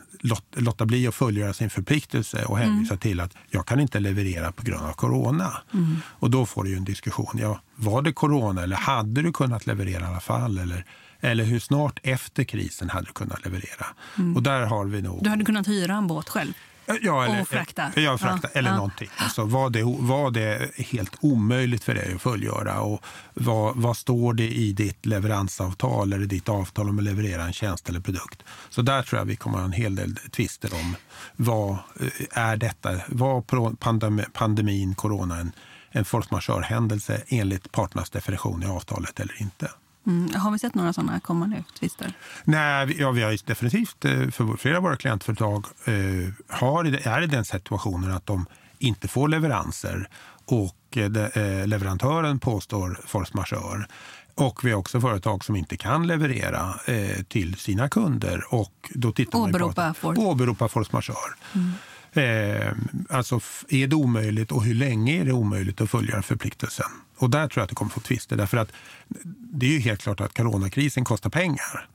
[0.55, 2.99] låta bli att fullgöra sin förpliktelse och hänvisa mm.
[2.99, 5.51] till att jag kan inte leverera på grund av corona.
[5.73, 5.97] Mm.
[6.05, 7.39] Och då får du en diskussion.
[7.39, 10.57] Ja, var det corona eller hade du kunnat leverera i alla fall?
[10.57, 10.85] Eller,
[11.19, 13.85] eller hur snart efter krisen hade du kunnat leverera?
[14.17, 14.35] Mm.
[14.35, 15.23] Och där har vi nog...
[15.23, 16.53] Du hade kunnat hyra en båt själv?
[17.01, 17.91] Ja, eller, och frakta.
[17.95, 18.75] Ja, frakta Ja, eller ja.
[18.75, 19.09] någonting.
[19.17, 22.81] Alltså, var, det, var det helt omöjligt för dig att fullgöra?
[22.81, 27.53] Och vad, vad står det i ditt leveransavtal eller ditt avtal om att leverera en
[27.53, 28.43] tjänst eller produkt?
[28.69, 30.95] Så där tror jag vi kommer att ha en hel del tvister om
[31.35, 32.89] vad eh, är detta?
[33.07, 35.51] Var pandem, pandemin, corona, en,
[35.91, 39.71] en force majeure-händelse enligt parternas definition i avtalet eller inte?
[40.07, 42.13] Mm, har vi sett några sådana komma nu, twister?
[42.43, 45.93] Nej, ja, vi har definitivt, eh, för flera av våra klientföretag eh,
[46.59, 48.45] har, är i den situationen att de
[48.77, 50.09] inte får leveranser
[50.45, 53.85] och eh, de, eh, leverantören påstår force majeure.
[54.35, 59.11] Och vi har också företag som inte kan leverera eh, till sina kunder och då
[59.11, 61.35] tittar man ju på Åberopa force- åberopa force majeure.
[62.13, 62.73] Eh,
[63.09, 63.39] alltså
[63.69, 66.85] är det omöjligt och hur länge är det omöjligt att fullgöra förpliktelsen?
[67.17, 68.71] Och där tror jag att det kommer få tvister därför att
[69.35, 71.87] det är ju helt klart att coronakrisen kostar pengar.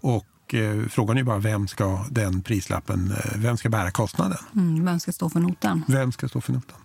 [0.00, 4.38] Och eh, frågan är bara vem ska den prislappen, eh, vem ska bära kostnaden?
[4.54, 5.84] Mm, vem ska stå för notan?
[5.88, 6.78] Vem ska stå för notan?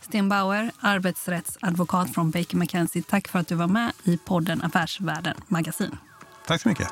[0.00, 3.02] Sten Bauer, arbetsrättsadvokat från Baker McKenzie.
[3.02, 5.96] Tack för att du var med i podden Affärsvärlden Magasin.
[6.46, 6.88] Tack så mycket.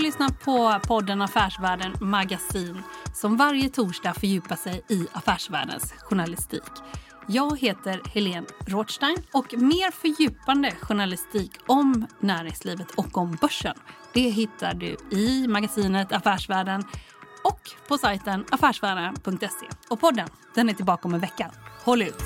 [0.00, 2.82] Du har lyssnat på podden Affärsvärlden Magasin
[3.14, 6.62] som varje torsdag fördjupar sig i affärsvärldens journalistik.
[7.26, 13.74] Jag heter Helene Rothstein och mer fördjupande journalistik om näringslivet och om börsen
[14.12, 16.84] det hittar du i magasinet Affärsvärlden
[17.44, 19.66] och på sajten affärsvärlden.se.
[19.88, 21.50] Och podden den är tillbaka om en vecka.
[21.84, 22.22] Håll ut!